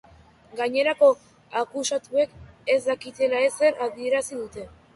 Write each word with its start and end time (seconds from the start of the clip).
Gainerako 0.59 1.09
akusatuek 1.61 2.33
ez 2.77 2.81
dakitela 2.89 3.45
ezer 3.51 3.81
adierazi 3.89 4.39
dute. 4.43 4.69